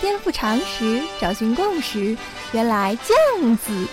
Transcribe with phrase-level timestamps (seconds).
[0.00, 2.16] 颠覆常识，找寻共识，
[2.52, 3.86] 原来这样子。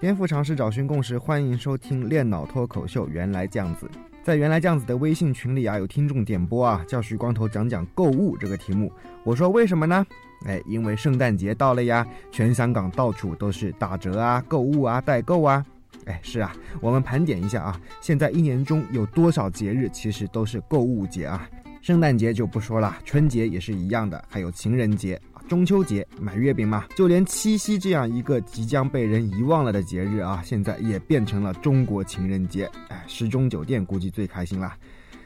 [0.00, 3.06] 颠覆常识，找寻共识，欢迎收听练脑脱口秀。
[3.06, 3.86] 原来这样子，
[4.22, 8.90] 在原来这样子的微信群里啊，有听众点播啊，叫徐光头讲讲购物这个题目。
[9.24, 10.06] 我说为什么呢？
[10.46, 15.62] 哎，因为圣诞节到了呀，全香港到处都是打折啊、购物啊、代购啊。
[16.06, 21.46] 哎，是啊，我们盘点一下啊，现在一年中有多少节日其实都是购物节啊？
[21.82, 25.20] 圣诞节就不说了，春节也是一样的，还有情人节。
[25.50, 32.70] 中秋节买月饼嘛，就连七夕这样一个即将被人遗忘了的节日啊，现在也变成了中国情人节。
[32.86, 34.72] 哎，时钟酒店估计最开心了。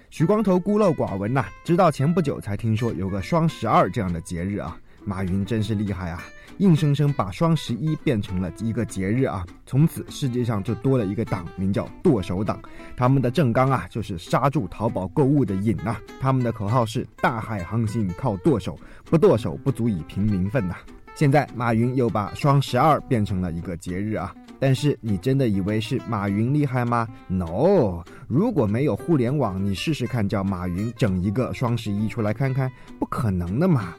[0.08, 4.80] 许光头孤陋寡闻呐，直到前不久才听说有个双十二这样的节日啊。
[5.04, 6.22] 马云真是厉害啊！
[6.58, 9.44] 硬生生把双十一变成了一个节日啊！
[9.66, 12.60] 从此世界上就多了一个党，名叫剁手党。
[12.96, 15.96] 他们的正纲啊，就是刹住淘宝购物的瘾呐。
[16.20, 20.76] 他们的口号是“大海航行靠剁手，不剁手不足以平民愤”呐。
[21.16, 24.34] 现在马云又把双十二变成了一个节日啊！
[24.60, 28.02] 但是你真的以为是马云厉害吗？No！
[28.28, 33.94] 如果没有互联网，你试试看叫马云整一个双十一出来看看，不可能的嘛！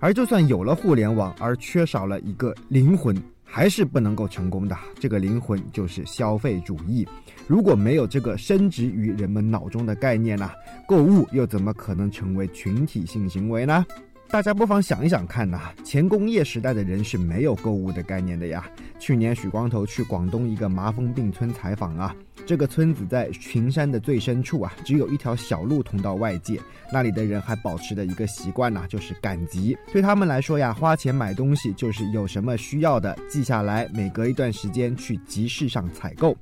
[0.00, 4.76] 而就算有了互联网，而缺少了一个灵魂，还是不能够成功的。
[4.98, 7.06] 这个灵魂就是消费主义。
[7.46, 10.50] 如果没有这个深植于人们脑中的概念呢，
[10.86, 13.84] 购物又怎么可能成为群体性行为呢？
[14.30, 18.68] 大家不妨想一想看呐，前工业时代的人是没有购物的概念的呀。
[18.98, 26.60] 去年许光头去广东一个麻风病村采访啊，这个村子在群山的最深处啊，只有一条小路通到外界。
[26.92, 29.76] 那里的人还保持着一个习惯呐，就是赶集。
[29.92, 36.36] 对他们来说呀，花钱买东西就是有什么需要的记下来，每隔一段时间去集市上采购。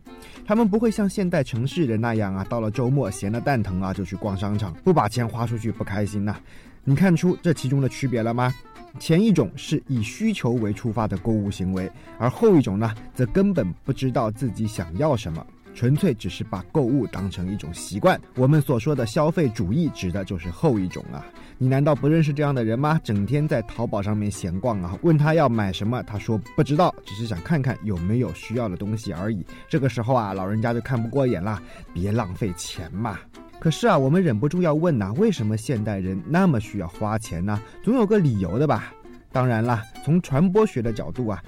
[0.47, 6.37] 他们不会像现代城市人那样啊，到了周末闲得蛋疼啊就去逛商场，不把钱花出去不开心呐。
[6.85, 8.53] 你看出这其中的区别了吗？
[8.99, 18.21] 前一种是以需求为出发的购物行为，而后一种呢，则根本不知道自己想要什么，纯粹只是把购物当成一种习惯。
[18.35, 21.25] 我们所说的消费主义，指的就是后一种啊！
[21.57, 23.01] 你难道不认识这样的人吗？
[23.03, 29.47] 整天在淘宝上面闲逛啊，问他要买什么，他说不知道，只是想看看有没有需要的东西而已。
[29.69, 31.63] 这个时候啊，老人家就看不过眼了，
[31.95, 33.19] 别浪费钱嘛。
[33.63, 37.63] 可是啊，我们忍不住要问呐，为什么现代人那么需要花钱呢？
[37.81, 38.93] 总有个理由的吧？
[39.31, 41.41] 当然啦，从传播学的角度啊，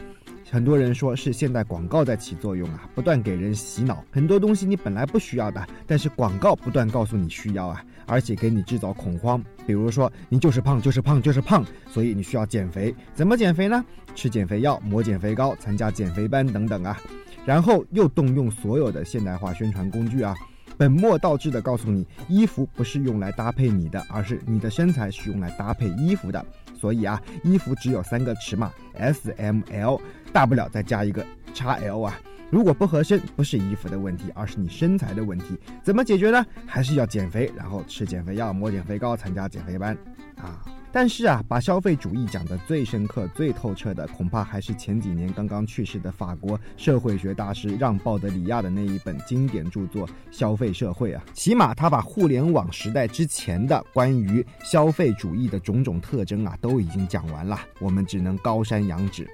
[0.49, 9.43] 很多人说是现代广告在起作用啊，不断给人洗脑，很多东西你本来不需要的，但是广告不断告诉你需要啊，而且给你制造恐慌。
[9.67, 12.95] 比如说你就是胖，就是胖，就是胖，所以你需要减肥。
[13.13, 13.85] 怎么减肥呢？
[14.15, 16.97] 吃减肥药，抹减肥膏，参加减肥班等等啊，
[17.45, 20.33] 然后又动用所有的现代化宣传工具啊。
[20.77, 26.45] 本末倒置的告诉你，衣服不是用来搭配你的，而是你的身材是用来搭配衣服的。
[26.79, 30.01] 所以啊，衣服只有三个尺码，S、M、L，
[30.33, 31.25] 大不了再加一个
[31.55, 32.19] x L 啊。
[32.51, 35.59] 如果不合身，不是衣服的问题，而是你身材的问题。
[35.83, 36.45] 怎么解决呢？
[36.67, 39.97] 还是要减肥，然后吃减肥药，抹减肥膏，参加减肥班，
[40.37, 40.61] 啊。
[40.95, 51.25] 但是啊，把消费主义讲得最深刻、最透彻的，恐怕还是前几年刚刚去世的法国社会学大师让·鲍德里亚的那一本经典著作《消费社会》啊。
[51.33, 57.59] 起码他把互联网时代之前的关于消费主义的种种特征啊，都已经讲完了。
[57.81, 59.25] 我们只能高山仰止。《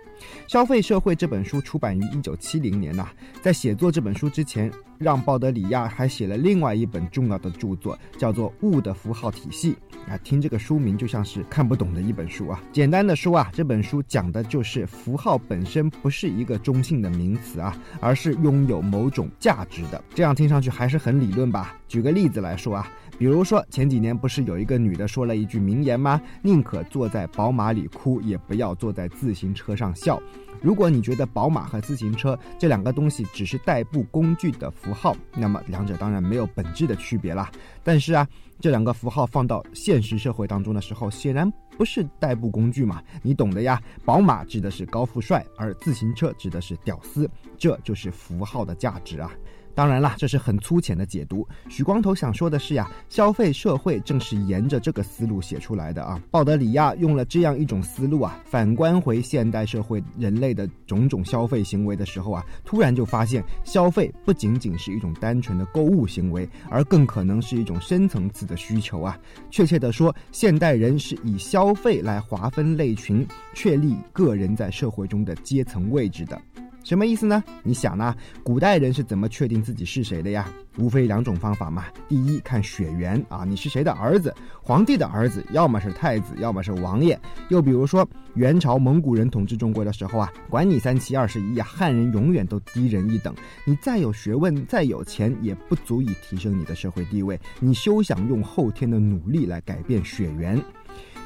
[0.46, 3.06] 消费社会》这本书出版于一九七零年呐，
[3.42, 9.74] 在写作这本书之前，让·鲍德里亚还写了另外一本重要的著作，叫做《物的符号体系》
[10.12, 10.18] 啊。
[10.18, 12.62] 听这个书名就像是看不懂的一本书啊。
[12.70, 20.04] 简单的说啊，这本书讲的就是符号本身不是一个中性的名词啊，而是拥有某种价值的。
[20.14, 21.74] 这样听上去还是很理论吧？
[21.88, 22.86] 举个例子来说啊。
[23.16, 26.20] 比如说前几年不是有一个女的说了一句名言吗？
[26.42, 30.20] 宁可坐在宝马里哭，也不要坐在自行车上笑。
[30.62, 37.50] 如果你觉得宝马和自行车这两个东西只是代步工具的符号，那么两者当然没有本质的区别啦。
[37.82, 38.26] 但是啊，
[38.60, 43.80] 这两个符号放到现实社会当中的时候，显然不是代步工具嘛，你懂的呀。
[44.04, 49.32] 宝马指的是高富帅，而自行车指的是屌丝，这就是符号的价值啊。
[49.80, 51.48] 当然啦，这是很粗浅的解读。
[51.70, 56.20] 许光头想说的是呀，消费社会正是沿着这个思路写出来的啊。
[56.30, 69.18] 鲍德里亚用了这样一种思路啊，反观回现代社会人类的种种消费行为的时候啊，突然就发现，消费不仅仅是一种单纯的购物行为，而更可能是一种深层次的需求啊。
[69.50, 76.38] 确切的说，现代人是以消费来划分类群，确立个人在社会中的阶层位置的。
[76.82, 77.42] 什么意思呢？
[77.62, 78.14] 你想呢？
[78.42, 80.48] 古代人是怎么确定自己是谁的呀？
[80.78, 81.84] 无非两种方法嘛。
[82.08, 84.34] 第一，看血缘啊，你是谁的儿子？
[84.62, 87.18] 皇帝的儿子，要么是太子，要么是王爷。
[87.48, 93.34] 又比如说，元朝蒙古人统治中国的时候啊，管你三七二十一啊，汉人永远都低人一等。
[93.64, 97.38] 你再有学问，再有钱，也不足以提升你的社会地位。
[97.60, 100.60] 你休想用后天的努力来改变血缘。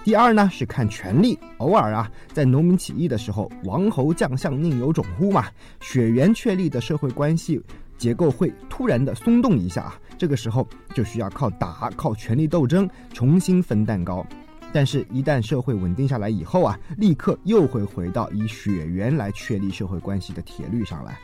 [0.05, 5.47] 第二呢是看权力，偶尔啊，在农民起义的时候，王侯将相宁有种乎嘛？
[5.81, 7.59] 血缘确立的社会关系
[7.97, 14.25] 结构会突然的松动一下啊，这个时候就需要靠打、靠权力斗争重新分蛋糕。
[14.75, 21.17] 但是，一旦社会稳定下来以后啊，立刻又会回到以血缘来确立社会关系的铁律上来。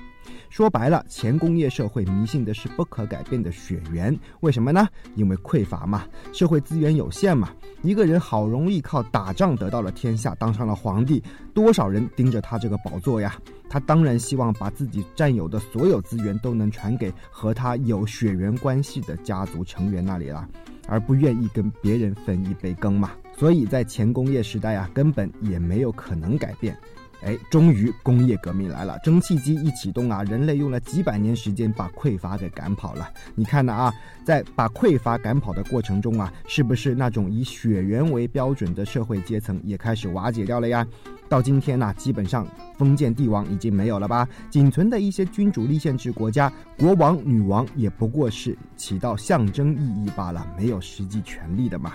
[0.51, 4.87] 说白了，前工业社会迷信的是不可改变的血缘，为什么呢？
[5.15, 7.51] 因为匮乏嘛，社会资源有限嘛。
[7.83, 11.23] 一个人好容易靠打仗得到了天下，当上了皇帝，
[11.55, 13.33] 多少人盯着他这个宝座呀？
[13.69, 20.47] 他当然希望把自己占有的所有资源都能传给和他有血缘关系的家族成员那里了，
[20.89, 23.13] 而不愿意跟别人分一杯羹嘛。
[23.39, 26.77] 所以在前工业时代啊，根本也没有可能改变。
[27.23, 33.09] 哎，终于工业革命来了，蒸汽机一启动啊，人类用了几百年时间把匮乏给赶跑了。
[33.35, 33.93] 你看呢啊，
[34.25, 40.87] 在把匮乏赶跑的过程中啊，是不是那种以血缘为标准的社会阶层也开始瓦解掉了呀？
[41.29, 42.47] 到今天呢，基本上
[42.77, 44.27] 封建帝王已经没有了吧？
[44.51, 51.93] 仅存的一些君主立宪制国家，国王、女王也不过是起到象征意义罢了，没有实际权力的嘛。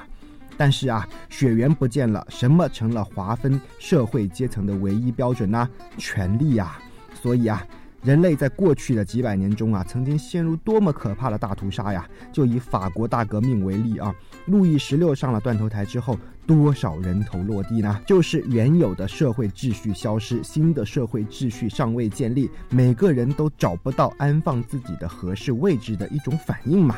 [0.57, 5.69] 但是啊，血缘不见了，什么成了划分社会阶层的唯一标准呢？
[5.98, 6.78] 权力呀！
[7.13, 7.66] 所以啊，
[8.04, 12.07] 人类在过去的几百年中啊，曾经陷入多么可怕的大屠杀呀！
[12.31, 14.13] 就以法国大革命为例啊，
[14.46, 18.00] 路易十六上了断头台之后，多少人头落地呢？
[18.06, 26.98] 就是原有的社会秩序消失，新的社会秩序尚未建立，每个人都找不到安放自己的合适位置的一种反应嘛。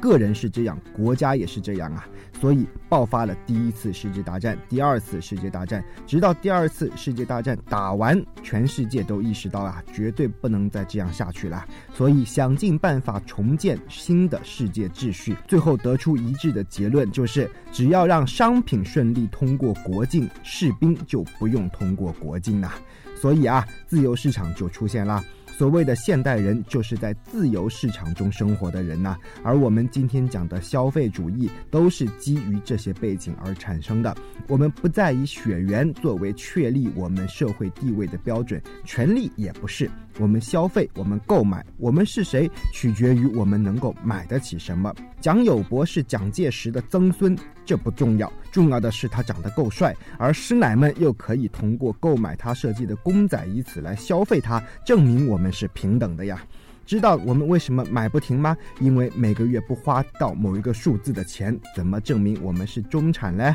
[0.00, 2.08] 个人是这样，国家也是这样啊，
[2.40, 22.72] 所以爆发了第一次世界大战、第二次世界大战，直到第二次世界大战打完，全世界都意识到啊，绝对不能再这样下去了，所以想尽办法重建新的世界秩序，最后得出一致的结论，就是只要让商品顺利通过国境，士兵就不用通过国境了，
[23.20, 25.22] 所以啊，自由市场就出现了。
[25.60, 29.14] 所谓的现代人，就是在自由市场中生活的人呐。
[29.42, 34.16] 而我们今天讲的消费主义，都是基于这些背景而产生的。
[34.48, 39.90] 我们不再以血缘作为确立我们社会地位的标准，权利也不是。
[40.18, 44.90] 我们消费，我们购买，我们是谁，取决于我们能够买得起什么。
[45.20, 47.36] 蒋友柏是蒋介石的曾孙，
[47.70, 56.42] 这不重要，重要的是他长得够帅，而师奶们又可以通过购买他设计的公仔，以此来消费他，证明我们是平等的呀。
[56.84, 58.56] 知道我们为什么买不停吗？
[58.80, 63.54] 因为每个月不花到某一个数字的钱，怎么证明我们是中产呢？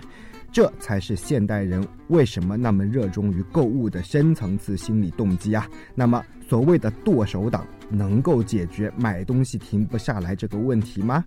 [0.50, 5.68] 这才是现代人为什么那么热衷于购物的深层次心理动机啊！
[5.94, 11.26] 那么，所谓的剁手党能够解决买东西停不下来这个问题吗？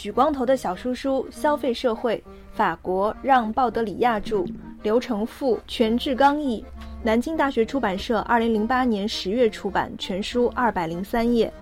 [0.00, 2.16] 许光头的小叔叔《消费社会》，
[2.54, 4.46] 法国让·鲍德里亚著，
[4.82, 6.64] 刘成富全志刚译，
[7.04, 11.52] 南京大学出版社二零零八年十月出版，全书二百零三页。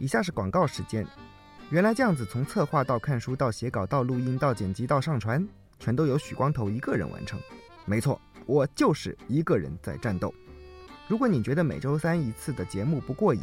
[0.00, 1.06] 以下是广告时间。
[1.70, 5.46] 原来这样子，从策划到看书到写稿到录音到剪辑到上传，
[5.78, 7.38] 全都由许光头一个人完成。
[7.84, 10.34] 没错，我就是一个人在战斗。
[11.06, 13.42] 如果你觉得每周三一次的节目不过瘾，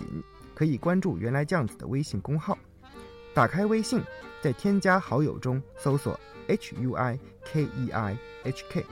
[0.53, 2.57] 可以关注“原来这样子”的微信公号。
[3.33, 4.01] 打开微信，
[4.41, 8.85] 在添加好友中搜索 “h u i k e i h k”，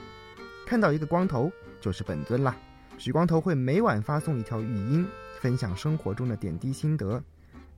[0.66, 2.56] 看到一个光头就是本尊啦。
[2.96, 5.06] 许光头会每晚发送一条语音，
[5.40, 7.22] 分享生活中的点滴心得。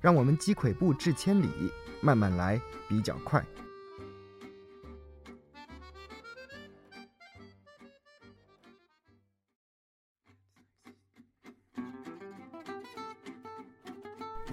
[0.01, 1.49] 让我们积跬步至千里，
[2.01, 3.45] 慢慢来比较快。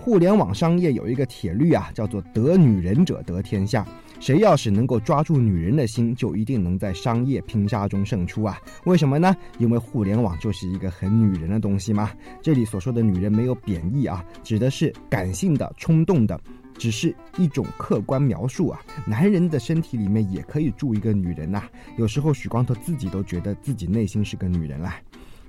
[0.06, 3.84] 互联网商业有一个铁律啊，叫做“得女人者得天下”。
[4.22, 8.62] 谁要是能够抓住女人的心，就一定能在商业拼杀中胜出啊！
[8.84, 9.36] 为什么呢？
[9.58, 12.12] 因为互联网就是一个很女人的东西嘛。
[12.40, 16.40] 这里所说的女人没有贬义啊，指的是感性的、冲动的，
[16.78, 18.80] 只是一种客观描述啊。
[19.08, 21.64] 男人的身体里面也可以住一个女人呐。
[21.98, 24.98] 有时候许光头自己都觉得自己内心是个女人啦。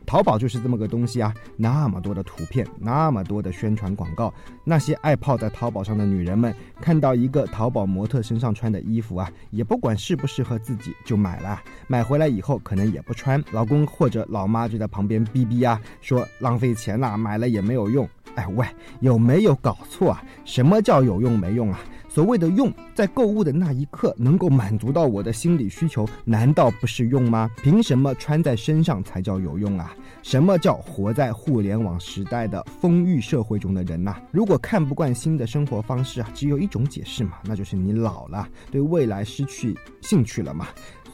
[0.07, 4.33] 淘宝就是这么个东西啊，那么多的图片，那么多的宣传广告，
[4.65, 18.09] 那些爱泡在淘宝上的女人们，看到一个淘宝模特身上穿的衣服啊，也不管适不适合自己就买了，买回来以后可能也不穿，老公或者老妈就在旁边逼逼啊，说浪费钱啦，买了也没有用。
[18.37, 18.67] 哎喂，
[19.01, 20.23] 有没有搞错啊？
[20.45, 21.81] 什么叫有用没用啊？
[22.17, 27.51] 所谓的用，在购物的那一刻能够满足到我的心理需求，难道不是用吗？
[27.63, 29.95] 凭什么穿在身上才叫有用啊？
[30.23, 34.17] 什么叫活在互联网时代的丰裕社会中的人呐？
[34.31, 40.69] 如果看不惯新的生活方式啊，只有一种解释嘛，那就是你老了，对未来失去兴趣了嘛，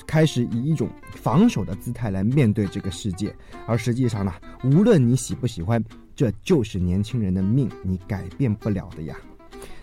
[0.06, 3.34] 开始以一种防守的姿态来面对这个世界。
[3.66, 4.32] 而实际上呢，
[4.62, 9.16] 无论你喜不喜欢，这就是年轻人的命，你改变不了的呀。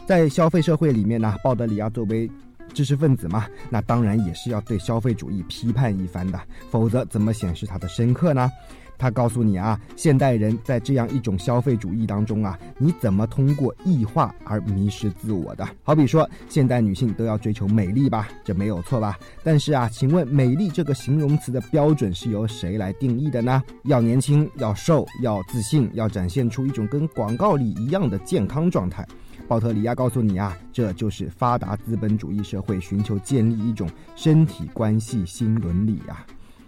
[0.10, 2.28] 在消费社会里面呢，鲍德里亚作为
[2.74, 8.50] 知识分子嘛，那当然也是要对消费主义批判一番的，否则怎么显示他的深刻呢？
[8.98, 15.63] 他告诉你啊，现代人在这样一种消费主义当中啊，你怎么通过异化而迷失自我的？
[15.84, 19.16] 好比说，现代女性都要追求美丽吧，这没有错吧？
[19.44, 23.62] 但是啊，请问美丽这个形容词的标准是由谁来定义的呢？
[23.84, 29.08] 要年轻，要瘦，要自信，要展现出一种跟广告里一样的健康状态。
[29.50, 36.24] 鲍特里亚告诉你啊，这就是发达资本主义社会寻求建立一种身体关系新伦理啊。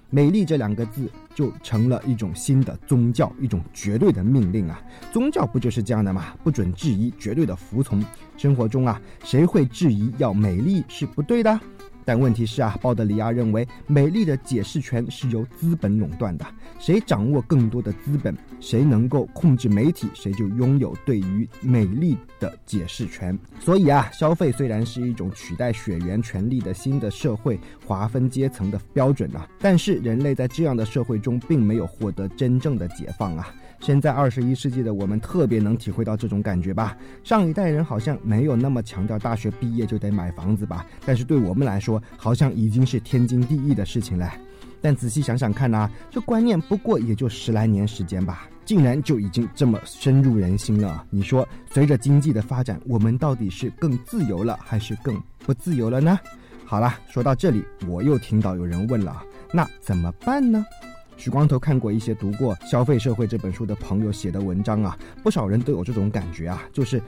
[0.09, 4.81] 美丽这两个字就成了一种新的宗教，一种绝对的命令啊。
[5.13, 6.33] 宗教不就是这样的吗？
[6.43, 8.03] 不准质疑，绝对的服从。
[8.35, 11.59] 生活中啊，谁会质疑要美丽是不对的？
[12.11, 16.45] 但问题是啊，鲍德里亚认为美丽的解释权是由资本垄断的，
[16.77, 23.39] 谁掌握更多的资本，谁能够控制媒体，谁就拥有对于美丽的解释权。
[23.61, 33.55] 所以啊，消费虽然是一种取代血缘权利的新的社会划分阶层的标准啊，但是人类在这样的社会中并没有获得真正的解放啊。
[33.81, 36.95] 现在二十一世纪的我们特别能体会到这种感觉吧？
[37.23, 40.85] 上一代人好像没有那么强调大学毕业就得买房子吧？
[41.03, 44.31] 但是对我们来说，好像已经是天经地义的事情了。
[44.79, 51.03] 但仔细想想看呐，这观念不过也就十来年时间吧，竟然就已经这么深入人心了。
[51.09, 56.19] 你说，随着经济的发展，我们到底是更自由了，还是更不自由了呢？
[56.65, 59.21] 好了，说到这里，我又听到有人问了，
[59.51, 60.65] 那怎么办呢？
[61.17, 67.01] 许光头看过一些读过《消费社会》这本书的朋友写的文章啊，不少人都有这种感觉啊，就是，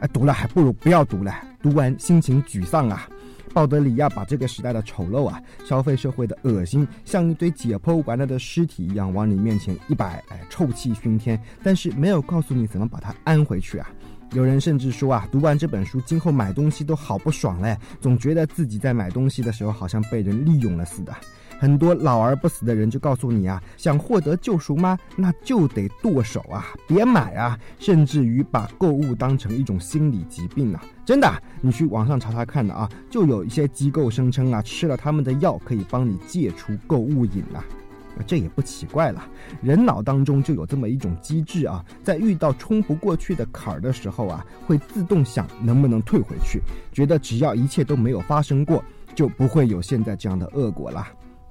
[0.00, 3.08] 哎，读了还不如不要读了，读完心情沮丧啊。
[3.52, 13.90] 鲍德里亚把这个时代的丑陋啊，消费社会的恶心，像一堆解剖完了的尸体一样往你面前一摆，哎，臭气熏天，但是没有告诉你怎么把它安回去啊。
[14.32, 21.12] 有人甚至说啊，读完这本书，今后买东西都好不爽嘞，总觉得自己在买东西的时候好像被人利用了似的。
[21.60, 24.98] 很多老而不死的人就告诉你啊，想获得救赎吗？
[25.14, 30.82] 那就得剁手啊，别买啊，甚至于把购物当成一种心理疾病啊！
[31.04, 37.62] 真的，你去网上查查看的啊，就有一些机构声称啊，吃了他们的药可以帮你戒除购物瘾啊，
[38.26, 39.22] 这也不奇怪了，
[39.60, 48.82] 人脑当中就有这么一种机制啊，在遇到冲不过去的坎儿的时候啊，会自动想能不能退回去，觉得只要一切都没有发生过，
[49.14, 51.06] 就不会有现在这样的恶果了。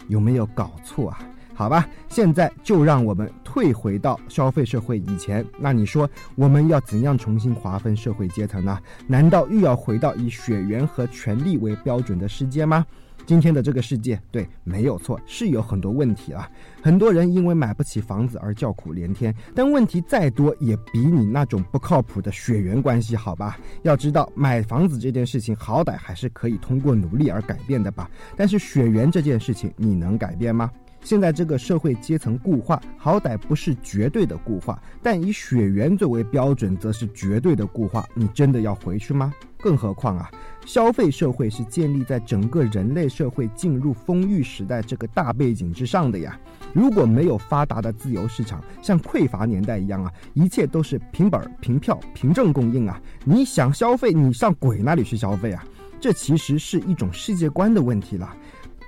[0.09, 1.21] 有没有搞错啊？
[1.55, 5.45] 好吧，现在就让我们退回到消费社会以前。
[5.57, 8.79] 那你说我们要怎样重新划分社会阶层呢？
[9.07, 12.85] 难道又要回到以血缘和权力为标准的世界吗？
[13.29, 16.49] 今天的这个世界，对，没有错，是有很多问题啊。
[16.81, 23.59] 很多人因为买不起房子而叫苦连天，但问题再多也比你那种不靠谱的血缘关系好吧？
[23.83, 28.09] 要知道，买房子这件事情好歹还是可以通过努力而改变的吧？
[28.35, 30.71] 但是血缘这件事情，你能改变吗？
[31.01, 38.07] 现在这个社会阶层固化，好歹不是绝对的固化，但以血缘作为标准，则是绝对的固化。
[38.13, 39.33] 你真的要回去吗？
[39.61, 40.31] 更何况啊，
[40.65, 46.39] 消费社会是建立在整个人类社会进入丰裕时代这个大背景之上的呀。
[46.73, 55.63] 如果没有发达的自由市场，像匮乏年代一样啊，一切都是凭本、凭票、凭证供应啊，你想消费，你上鬼那里去消费啊？
[55.99, 58.33] 这其实是一种世界观的问题了，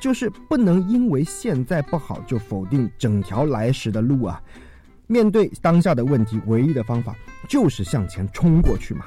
[0.01, 4.41] 就是不能因为现在不好就否定整条来时的路啊。
[5.05, 7.15] 面对当下的问题，唯一的方法
[7.47, 9.05] 就是向前冲过去嘛。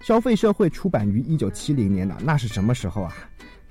[0.00, 3.12] 消费社会出版于一九七零年的，那是什么时候啊？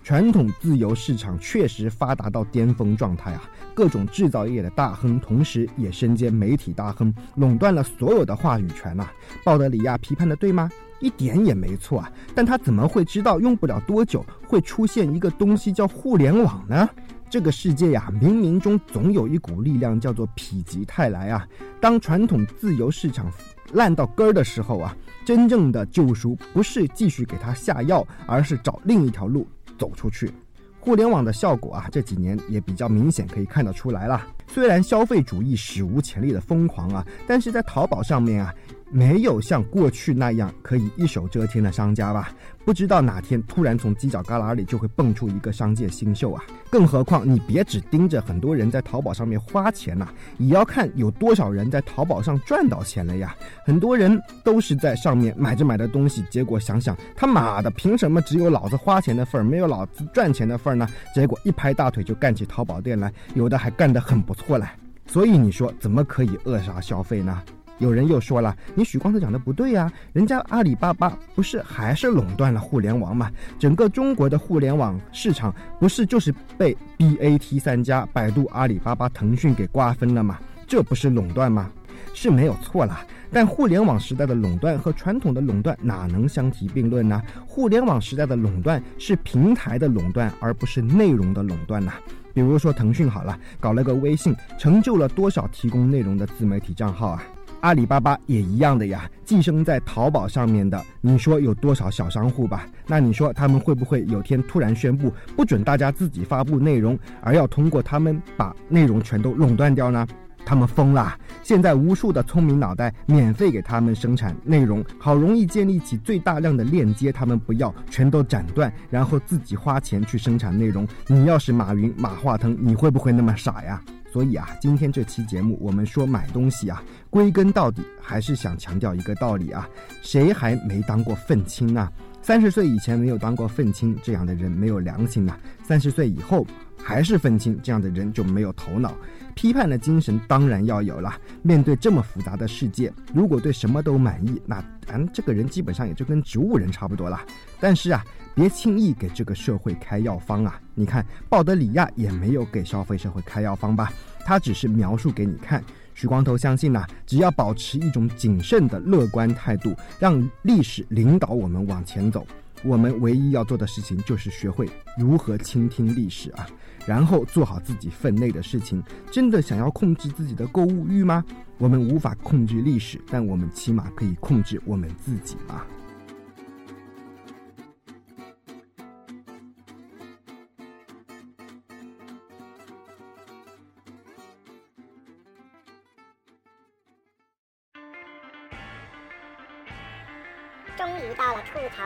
[0.03, 3.50] 传统自由市场确实发达到巅峰状态啊！
[3.74, 9.10] 各种制造业的大亨，同时也身兼媒体大亨，垄断了所有的话语权呐。
[9.44, 10.70] 鲍德里亚批判的对吗？
[10.99, 12.11] 一点也没错啊！
[12.33, 16.89] 但他怎么会知道用不了多久会出现一个东西叫互联网呢？
[17.29, 21.47] 这个世界呀，冥冥中总有一股力量叫做否极泰来啊！
[21.81, 23.31] 当传统自由市场
[23.73, 29.45] 烂到根儿的时候啊，真正的救赎不是继续给他下药，而是找另一条路。
[29.77, 30.31] 走出去，
[30.79, 34.25] 互联网的效果啊，这几年也比较明显，可以看得出来了。
[34.47, 38.53] 虽然消费主义史无前例的疯狂啊，但是在淘宝上面啊。
[38.92, 42.30] 没有像过去那样可以一手遮天的商家吧？
[42.63, 46.44] 不知道哪天突然从犄角旮旯里就会蹦出一个商界新秀啊！
[46.70, 53.36] 更何况你别只盯着很多人在淘宝上面花钱呐，也要看有多少人在淘宝上赚到钱了呀！
[53.65, 60.88] 很多人都是在上面买着买的东西，结果想想他妈的，凭什么只有老子花钱的份儿，没有老子赚钱的份儿呢？
[61.13, 64.65] 结果一拍大腿就干起淘宝店来，有的还干得很不错嘞！
[65.08, 67.44] 所以你说怎么可以扼杀消费呢？
[67.77, 73.29] 有人又说了：“你许光头讲的不对呀，人家阿里巴巴不是还是垄断了互联网吗？
[73.60, 80.39] 整个中国的互联网市场不是就是被 BAT 三家百度、阿里巴巴、腾讯给瓜分了吗？
[80.65, 81.70] 这不是垄断吗？
[82.13, 83.05] 是没有错啦。
[83.29, 87.22] 但互联网时代的垄断和传统的垄断哪能相提并论呢？
[87.46, 91.91] 互联网时代的垄断是平台的垄断，而不是内容的垄断呐。
[92.34, 97.22] 比如说腾讯好了，搞了个微信，成就了多少提供内容的自媒体账号啊？”
[97.65, 102.67] 阿里巴巴也一样的呀，寄生在淘宝上面的，你说有多少小商户吧？
[102.86, 110.05] 那你说他们会不会有天突然宣布不准大家自己发布内容，而要通过他们把内容全都垄断掉呢？
[110.45, 111.17] 他们疯了！
[111.41, 120.88] 现在无数的聪明脑袋免费给他们生产内容，好容易建立起最大量的链接，他们不要，全都斩断，然后自己花钱去生产内容。
[121.07, 123.81] 你要是马云、马化腾，你会不会那么傻呀？
[124.15, 129.67] 所以啊，今天这期节目，我们说买东西啊，归根到底还是想强调一个道理啊：
[130.01, 131.91] 谁还没当过愤青呢？
[132.22, 135.34] 三十岁以前没有当过愤青，这样的人没有良心呐；
[135.65, 136.47] 三十岁以后
[136.82, 138.95] 还是愤青，这样的人就没有头脑。
[139.34, 141.13] 批判的精神当然要有了。
[141.41, 147.19] 面对这么复杂的世界，如果对什么都满意，那咱这个人基本上也就跟植物人差不多了。
[147.60, 148.01] 但是啊。
[148.38, 150.60] 别轻易给这个社会开药方啊！
[150.75, 153.91] 你看，鲍德里亚也没有给消费社会开药方吧？
[154.25, 155.63] 他只是描述给你看。
[155.93, 162.27] 许光头相信呐，只要保持一种谨慎的乐观态度，让历史领导我们往前走，
[162.63, 166.45] 我们唯一要做的事情就是学会如何倾听历史啊，
[166.85, 168.83] 然后做好自己分内的事情。
[169.09, 171.23] 真的想要控制自己的购物欲吗？
[171.57, 175.63] 我们无法控制历史，但我们起码可以控制我们自己嘛。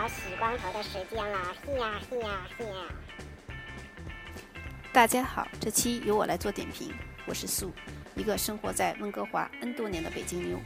[0.10, 2.74] 洗光头的时间了，嘿呀嘿呀嘿呀！
[4.91, 6.91] 大家好，这期由我来做点评。
[7.28, 7.72] 我是素，
[8.15, 10.60] 一个生活在温哥华 N 多年的北京妞。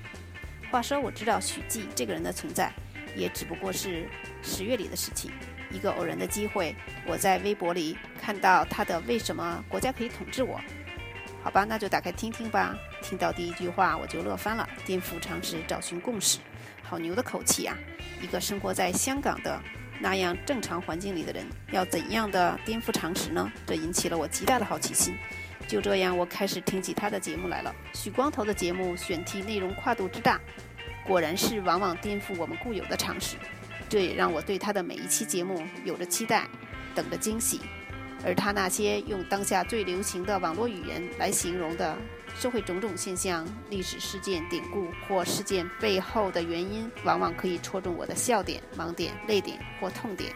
[0.72, 2.72] 话说，我知道许继这个人的存在，
[3.18, 4.08] 也只不过是
[4.42, 5.30] 十月里的事情。
[5.70, 6.74] 一个偶然的机会，
[7.06, 10.60] 我在微博里看到他的“为什么国家可以统治我”。
[11.44, 12.74] 好吧，那就打开听听吧。
[13.02, 14.68] 听到第一句话，我就乐翻了。
[14.86, 16.40] 颠覆常识，找寻共识。
[16.84, 17.76] 好牛的口气啊！
[18.22, 19.60] 一个生活在香港的
[20.00, 23.52] 那样正常环境里的人，要怎样的颠覆常识呢？
[23.66, 25.16] 这引起了我极大的好奇心。
[25.68, 27.74] 就这样，我开始听起他的节目来了。
[27.94, 30.40] 许光头的节目选题内容跨度之大，
[31.06, 33.38] 果然是往往颠覆我们固有的常识。
[33.90, 36.48] 这也让我对他的每一期节目有着期待，
[36.94, 37.62] 等着惊喜。
[38.26, 41.98] 而他那些用当下最流行的网络语言来形容的。
[42.36, 50.34] 社会种种现象、历史事件典故或事件背后的原因，往往可以戳中我的笑点、盲点、泪点或痛点。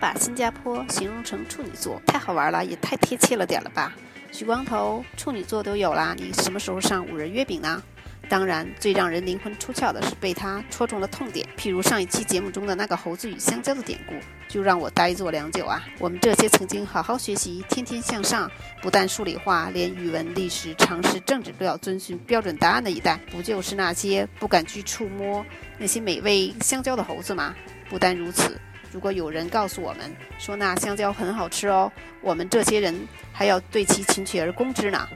[0.00, 3.92] 把新加坡形容成处女座，太好玩了，也太贴切了点了吧？
[4.32, 7.82] 许光头，处女座都有啦，你什么时候上五仁月饼呢？
[8.32, 14.14] 当然，最让人灵魂出窍的是被他戳中了痛点，譬如上一期节目中的那个猴子与香蕉的典故，
[14.48, 15.84] 就让我呆坐良久啊！
[15.98, 25.44] 我们这些曾经好好学习、天天向上，不但数理化，连语文、历史、常识、政治都要遵循标准答案的一代，不就是那些不敢去触摸
[25.76, 27.54] 那些美味香蕉的猴子吗？
[27.90, 28.58] 不但如此，
[28.90, 31.92] 如果有人告诉我们说那香蕉很好吃哦，
[32.22, 32.98] 我们这些人
[33.30, 35.06] 还要对其群起而攻之呢。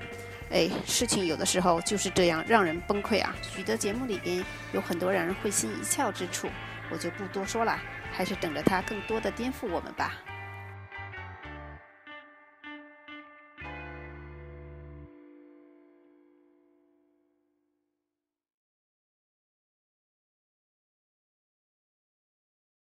[0.50, 3.34] 哎，事情有的时候就是这样，让人崩溃啊！
[3.42, 6.48] 许多节目里边有很多让人会心一笑之处，
[6.88, 7.76] 我就不多说了，
[8.12, 10.14] 还是等着他更多的颠覆我们吧。